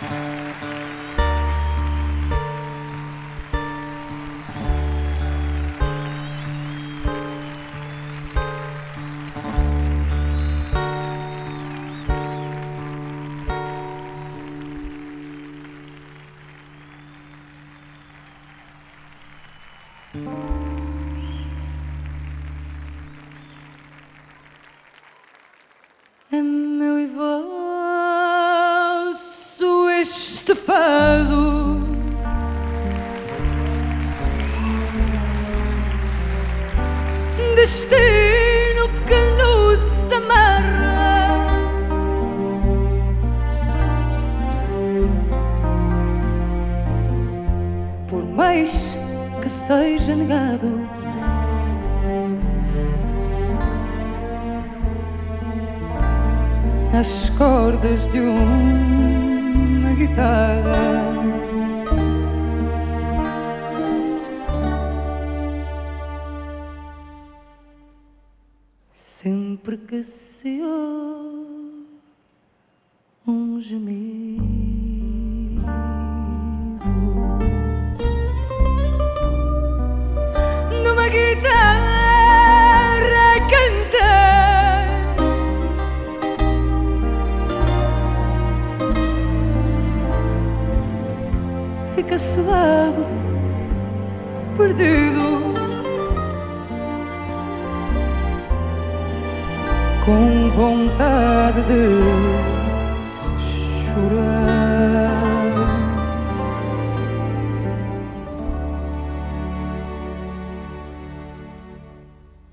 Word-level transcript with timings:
É 0.00 0.38
Destino 37.68 38.88
que 39.06 39.20
nos 39.36 40.10
amarra 40.10 41.46
Por 48.08 48.24
mais 48.24 48.96
que 49.42 49.48
seja 49.50 50.16
negado 50.16 50.88
as 56.98 57.28
cordas 57.36 58.10
de 58.10 58.20
uma 58.20 59.92
guitarra. 59.92 61.47
Um 73.26 73.60
gemido 73.60 74.42
numa 80.82 81.08
guitarra 81.08 82.28
cantar. 83.50 84.88
Fica-se 91.94 92.40
vago, 92.40 93.04
perdido, 94.56 95.27
com 100.08 100.48
vontade 100.56 101.60
de 101.64 101.82
chorar. 103.38 104.38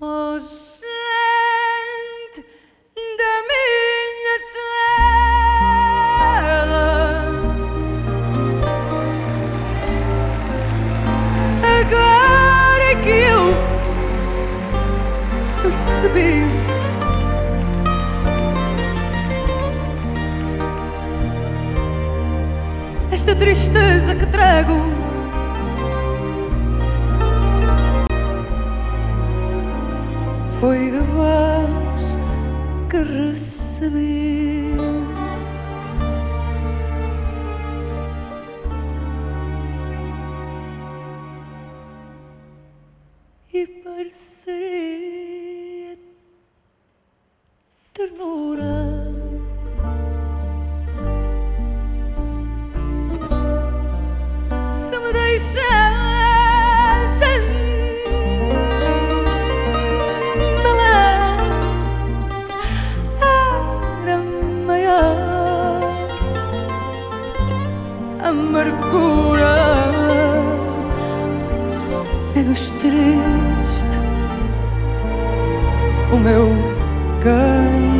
Oh, 0.00 0.36
gente 0.40 0.90
da 3.18 3.34
minha 3.48 4.36
terra, 6.10 6.74
agora 11.78 12.84
é 12.90 12.94
que 12.96 13.16
eu 13.30 13.44
percebi. 15.62 16.73
Esta 23.26 23.36
tristeza 23.36 24.14
que 24.14 24.26
trago 24.26 24.74
foi 30.60 30.90
de 30.90 30.98
vós 30.98 32.02
que 32.90 32.98
recebi. 32.98 34.76
E 43.54 43.66
pareceria 43.82 45.03
o 76.14 76.18
meu 76.18 76.48
cantar. 77.22 77.93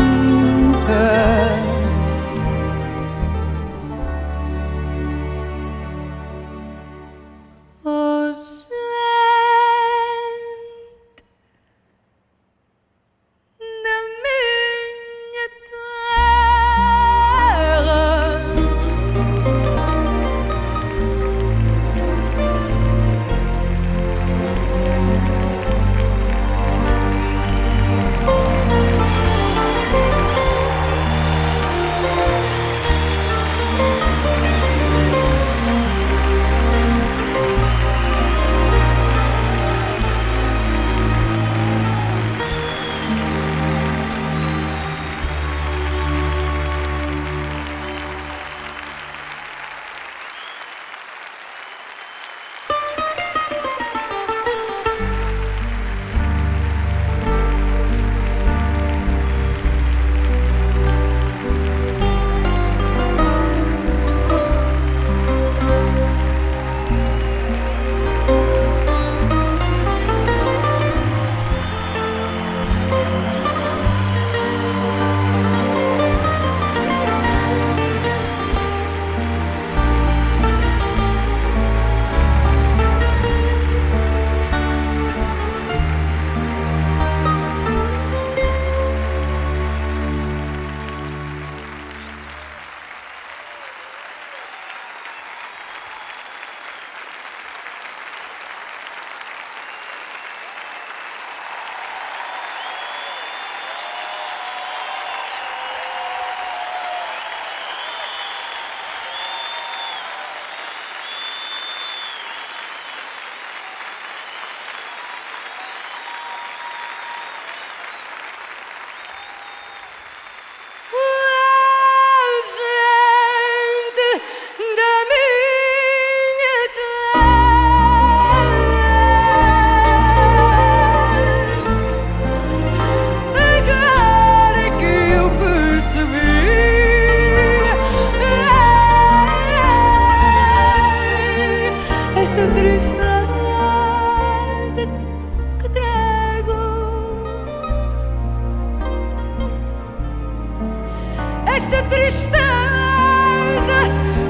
esta 151.64 151.82
tristeza 151.88 152.38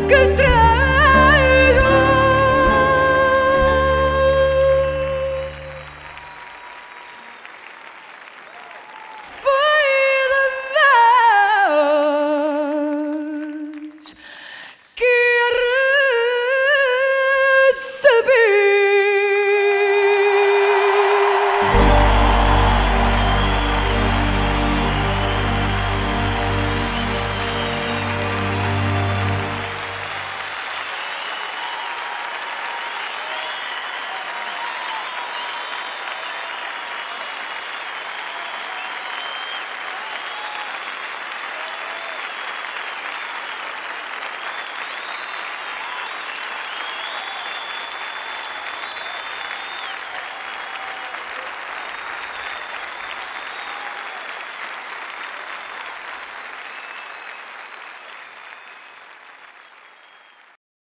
que 0.09 0.35